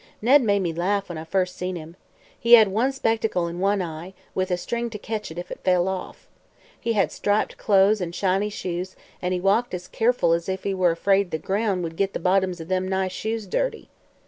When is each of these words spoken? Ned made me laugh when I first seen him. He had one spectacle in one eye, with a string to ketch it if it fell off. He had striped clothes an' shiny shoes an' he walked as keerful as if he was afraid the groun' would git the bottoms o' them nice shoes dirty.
Ned 0.19 0.41
made 0.41 0.61
me 0.63 0.73
laugh 0.73 1.09
when 1.09 1.19
I 1.19 1.23
first 1.25 1.55
seen 1.55 1.75
him. 1.75 1.95
He 2.39 2.53
had 2.53 2.69
one 2.69 2.91
spectacle 2.91 3.45
in 3.47 3.59
one 3.59 3.83
eye, 3.83 4.15
with 4.33 4.49
a 4.49 4.57
string 4.57 4.89
to 4.89 4.97
ketch 4.97 5.29
it 5.29 5.37
if 5.37 5.51
it 5.51 5.59
fell 5.59 5.87
off. 5.87 6.27
He 6.79 6.93
had 6.93 7.11
striped 7.11 7.59
clothes 7.59 8.01
an' 8.01 8.11
shiny 8.13 8.49
shoes 8.49 8.95
an' 9.21 9.31
he 9.31 9.39
walked 9.39 9.75
as 9.75 9.87
keerful 9.87 10.33
as 10.33 10.49
if 10.49 10.63
he 10.63 10.73
was 10.73 10.93
afraid 10.93 11.29
the 11.29 11.37
groun' 11.37 11.83
would 11.83 11.97
git 11.97 12.13
the 12.13 12.19
bottoms 12.19 12.59
o' 12.59 12.63
them 12.63 12.87
nice 12.87 13.11
shoes 13.11 13.45
dirty. 13.45 13.89